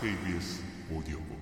[0.00, 1.40] KBS 오디오북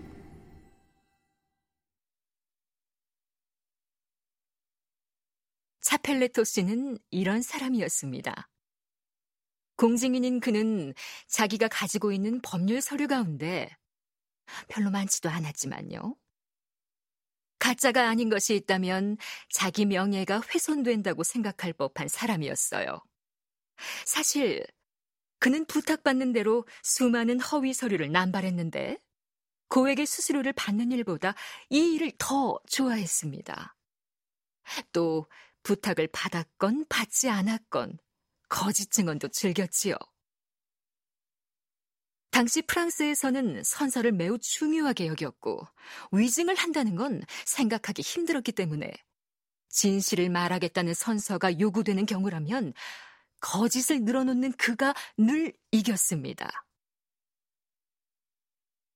[5.81, 8.49] 차펠레토 씨는 이런 사람이었습니다.
[9.77, 10.93] 공증인인 그는
[11.29, 13.71] 자기가 가지고 있는 법률 서류 가운데
[14.69, 16.17] 별로 많지도 않았지만요.
[17.59, 19.17] 가짜가 아닌 것이 있다면
[19.51, 23.01] 자기 명예가 훼손된다고 생각할 법한 사람이었어요.
[24.05, 24.67] 사실
[25.39, 28.99] 그는 부탁받는 대로 수많은 허위 서류를 남발했는데
[29.69, 31.35] 고액의 수수료를 받는 일보다
[31.71, 33.77] 이 일을 더 좋아했습니다.
[34.93, 35.27] 또
[35.63, 37.99] 부탁을 받았건 받지 않았건
[38.49, 39.95] 거짓 증언도 즐겼지요.
[42.31, 45.67] 당시 프랑스에서는 선서를 매우 중요하게 여겼고
[46.13, 48.93] 위증을 한다는 건 생각하기 힘들었기 때문에
[49.71, 52.73] 진실을 말하겠다는 선서가 요구되는 경우라면
[53.41, 56.51] 거짓을 늘어놓는 그가 늘 이겼습니다.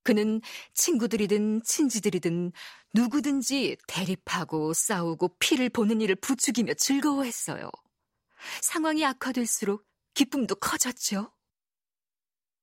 [0.05, 0.41] 그는
[0.75, 2.53] 친구들이든 친지들이든
[2.95, 7.71] 누구든지 대립하고 싸우고 피를 보는 일을 부추기며 즐거워했어요.
[8.61, 11.33] 상황이 악화될수록 기쁨도 커졌죠.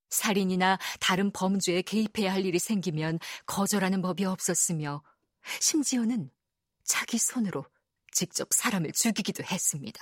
[0.09, 5.03] 살인이나 다른 범죄에 개입해야 할 일이 생기면 거절하는 법이 없었으며
[5.61, 6.31] 심지어는
[6.83, 7.65] 자기 손으로
[8.11, 10.01] 직접 사람을 죽이기도 했습니다.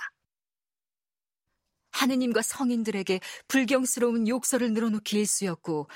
[1.98, 5.88] 하느님과 성인들에게 불경스러운 욕설을 늘어놓기 일쑤였고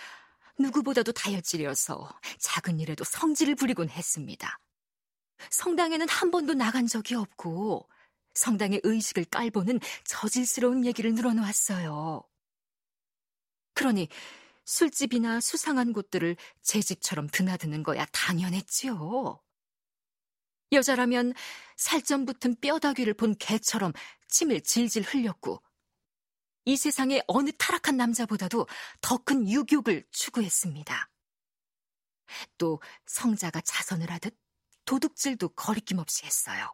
[0.58, 4.58] 누구보다도 다혈질이어서 작은 일에도 성질을 부리곤 했습니다.
[5.50, 7.89] 성당에는 한 번도 나간 적이 없고
[8.34, 12.23] 성당의 의식을 깔보는 저질스러운 얘기를 늘어놓았어요.
[13.75, 14.08] 그러니
[14.64, 19.41] 술집이나 수상한 곳들을 제 집처럼 드나드는 거야 당연했지요.
[20.73, 21.34] 여자라면
[21.77, 23.92] 살점 붙은 뼈다귀를 본 개처럼
[24.28, 25.62] 침을 질질 흘렸고
[26.65, 28.67] 이 세상의 어느 타락한 남자보다도
[29.01, 31.11] 더 큰 유욕을 추구했습니다.
[32.59, 34.36] 또 성자가 자선을 하듯
[34.85, 36.73] 도둑질도 거리낌 없이 했어요.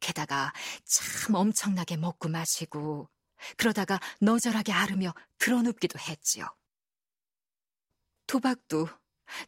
[0.00, 0.52] 게다가
[0.84, 3.10] 참 엄청나게 먹고 마시고
[3.56, 6.46] 그러다가 너절하게 앓으며 드러눕기도 했지요.
[8.26, 8.88] 도박도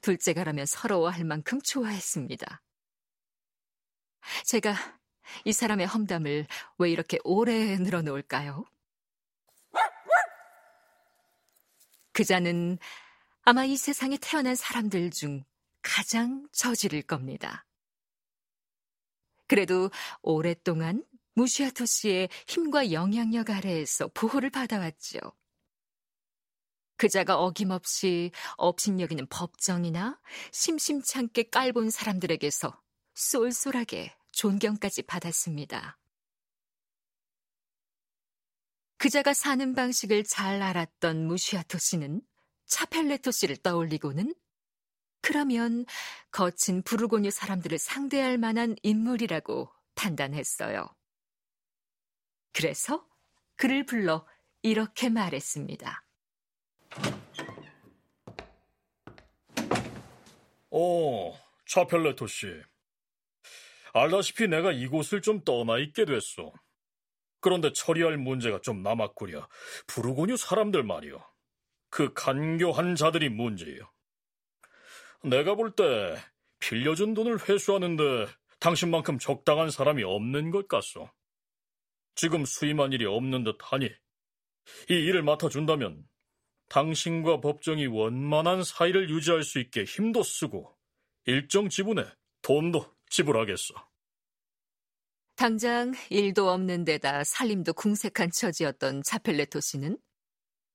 [0.01, 2.63] 둘째가라면 서러워할 만큼 좋아했습니다.
[4.45, 4.75] 제가
[5.45, 6.47] 이 사람의 험담을
[6.79, 8.65] 왜 이렇게 오래 늘어놓을까요?
[12.13, 12.79] 그자는
[13.43, 15.45] 아마 이 세상에 태어난 사람들 중
[15.83, 17.67] 가장 저지를 겁니다.
[19.49, 19.91] 그래도
[20.23, 25.19] 오랫동안 무시아토 씨의 힘과 영향력 아래에서 보호를 받아왔죠.
[26.97, 30.21] 그자가 어김없이 업신여기는 법정이나
[30.53, 32.81] 심심찮게 깔본 사람들에게서
[33.15, 35.99] 쏠쏠하게 존경까지 받았습니다.
[39.03, 42.23] 그자가 사는 방식을 잘 알았던 무시아토 씨는
[42.67, 44.33] 차펠레토 씨를 떠올리고는
[45.21, 45.85] 그러면
[46.31, 50.87] 거친 부르고뉴 사람들을 상대할 만한 인물이라고 판단했어요.
[52.53, 53.05] 그래서
[53.57, 54.25] 그를 불러
[54.63, 56.05] 이렇게 말했습니다.
[60.71, 62.47] 어, 차펠레토 씨.
[63.95, 66.53] 알다시피 내가 이곳을 좀 떠나 있게 됐어.
[67.43, 69.47] 그런데 처리할 문제가 좀 남았구려.
[69.87, 71.23] 부르고뉴 사람들 말이요.
[71.91, 73.91] 그 간교한 자들이 문제예요.
[75.25, 76.17] 내가 볼 때
[76.61, 78.27] 빌려준 돈을 회수하는데
[78.61, 81.11] 당신만큼 적당한 사람이 없는 것 같소.
[82.15, 83.87] 지금 수임한 일이 없는 듯 하니
[84.89, 86.09] 이 일을 맡아준다면
[86.69, 90.75] 당신과 법정이 원만한 사이를 유지할 수 있게 힘도 쓰고
[91.27, 92.05] 일정 지분에
[92.43, 93.75] 돈도 지불하겠어.
[95.43, 99.99] 당장 일도 없는 데다 살림도 궁색한 처지였던 자펠레토 씨는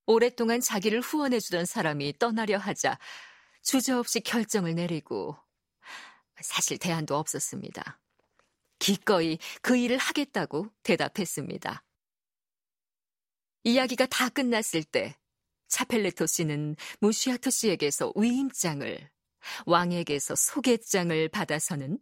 [0.08, 3.00] 오랫동안 자기를 후원해주던 사람이 떠나려 하자
[3.64, 5.38] 주저없이 결정을 내리고
[6.42, 8.02] 사실 대안도 없었습니다.
[8.78, 11.86] 기꺼이 그 일을 하겠다고 대답했습니다.
[13.64, 15.16] 이야기가 다 끝났을 때
[15.70, 19.10] 차펠레토 씨는 무시아토 씨에게서 위임장을,
[19.66, 22.00] 왕에게서 소개장을 받아서는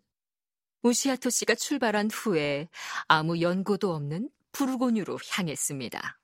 [0.85, 2.69] 무시아토 씨가 출발한 후에
[3.07, 6.19] 아무 연고도 없는 부르고뉴로 향했습니다.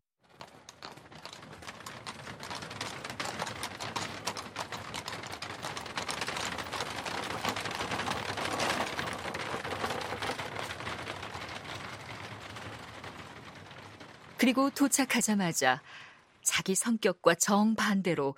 [14.38, 15.82] 그리고 도착하자마자
[16.44, 18.36] 자기 성격과 정반대로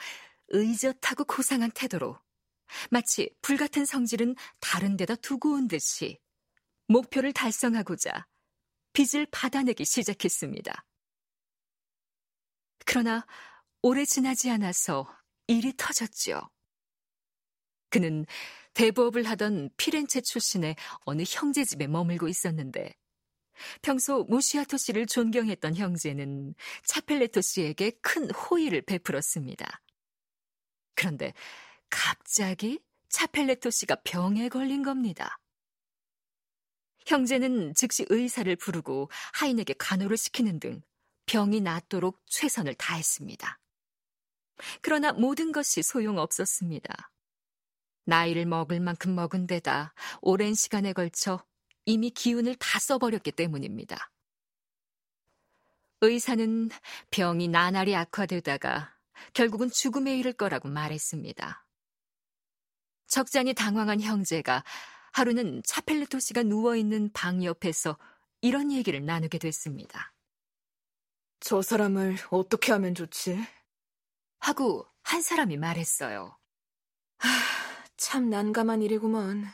[0.48, 2.18] 의젓하고 고상한 태도로
[2.90, 6.20] 마치 불같은 성질은 다른 데다 두고 온 듯이
[6.88, 8.28] 목표를 달성하고자
[8.94, 10.86] 빚을 받아내기 시작했습니다.
[12.86, 13.26] 그러나
[13.82, 15.08] 오래 지나지 않아서
[15.48, 16.50] 일이 터졌죠.
[17.90, 18.26] 그는
[18.74, 20.76] 대부업을 하던 피렌체 출신의
[21.06, 22.94] 어느 형제 집에 머물고 있었는데
[23.82, 26.56] 평소 무시아토 씨를 존경했던 형제는
[26.86, 29.82] 차펠레토 씨에게 큰 호의를 베풀었습니다.
[30.96, 31.34] 그런데
[31.94, 32.80] 갑자기
[33.10, 35.40] 차펠레토 씨가 병에 걸린 겁니다.
[37.06, 40.82] 형제는 즉시 의사를 부르고 하인에게 간호를 시키는 등
[41.28, 43.60] 병이 낫도록 최선을 다했습니다.
[44.82, 47.12] 그러나 모든 것이 소용없었습니다.
[48.06, 51.46] 나이를 먹을 만큼 먹은 데다 오랜 시간에 걸쳐
[51.86, 54.12] 이미 기운을 다 써버렸기 때문입니다.
[56.02, 56.70] 의사는
[57.12, 58.98] 병이 나날이 악화되다가
[59.34, 61.64] 결국은 죽음에 이를 거라고 말했습니다.
[63.14, 64.64] 적잖이 당황한 형제가
[65.12, 67.96] 하루는 차펠레토 씨가 누워있는 방 옆에서
[68.42, 70.16] 이런 얘기를 나누게 됐습니다.
[71.40, 73.38] 저 사람을 어떻게 하면 좋지?
[74.40, 76.36] 하고 한 사람이 말했어요.
[77.20, 77.30] 하,
[77.98, 79.46] 참 난감한 일이구먼.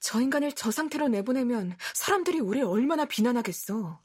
[0.00, 4.02] 저 인간을 저 상태로 내보내면 사람들이 우리 얼마나 비난하겠어.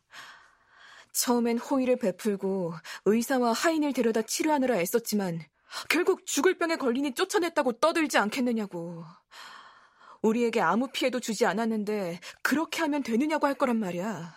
[1.14, 2.76] 처음엔 호의를 베풀고
[3.06, 5.44] 의사와 하인을 데려다 치료하느라 애썼지만
[5.90, 9.06] 결국 죽을 병에 걸리니 쫓아냈다고 떠들지 않겠느냐고.
[10.22, 14.36] 우리에게 아무 피해도 주지 않았는데 그렇게 하면 되느냐고 할 거란 말이야.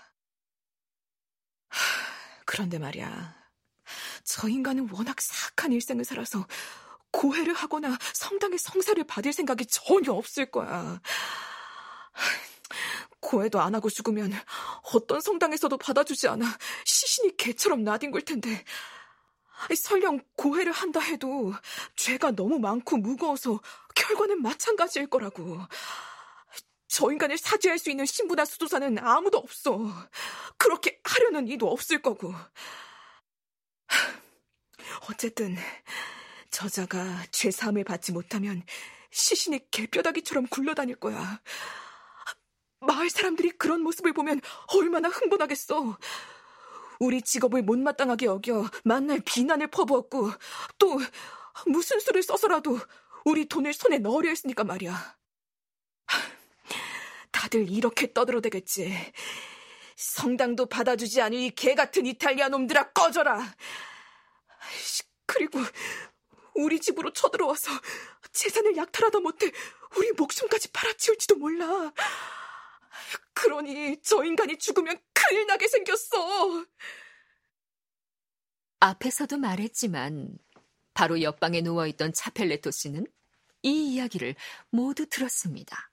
[2.47, 3.35] 그런데 말이야.
[4.25, 6.47] 저 인간은 워낙 사악한 일생을 살아서
[7.11, 11.01] 고해를 하거나 성당의 성사를 받을 생각이 전혀 없을 거야.
[13.21, 14.33] 고해도 안 하고 죽으면
[14.93, 16.47] 어떤 성당에서도 받아주지 않아
[16.85, 18.65] 시신이 개처럼 나뒹굴 텐데
[19.75, 21.53] 설령 고해를 한다 해도
[21.97, 23.61] 죄가 너무 많고 무거워서
[23.95, 25.59] 결과는 마찬가지일 거라고.
[26.89, 29.81] 저 인간을 사죄할 수 있는 신부나 수도사는 아무도 없어.
[30.57, 32.33] 그렇게 하려는 이도 없을 거고.
[35.09, 35.57] 어쨌든
[36.51, 38.63] 저자가 죄 사함을 받지 못하면
[39.11, 41.41] 시신이 개뼈다귀처럼 굴러다닐 거야.
[42.81, 45.99] 마을 사람들이 그런 모습을 보면 얼마나 흥분하겠어.
[47.05, 50.31] 우리 직업을 못마땅하게 여겨 만날 비난을 퍼부었고
[50.79, 50.99] 또
[51.67, 52.79] 무슨 수를 써서라도
[53.25, 55.17] 우리 돈을 손에 넣으려 했으니까 말이야.
[57.31, 58.93] 다들 이렇게 떠들어대겠지.
[59.97, 63.55] 성당도 받아주지 않을 이 개 같은 이탈리아 놈들아 꺼져라.
[65.27, 65.61] 그리고
[66.55, 67.71] 우리 집으로 쳐들어와서
[68.33, 69.51] 재산을 약탈하다 못해
[69.97, 71.93] 우리 목숨까지 팔아치울지도 몰라.
[73.55, 76.67] 그러니 저 인간이 죽으면 큰일 나게 생겼어.
[78.81, 80.37] 앞에서도 말했지만
[80.93, 83.07] 바로 옆방에 누워있던 차펠레토 씨는
[83.63, 84.35] 이 이야기를
[84.71, 85.91] 모두 들었습니다.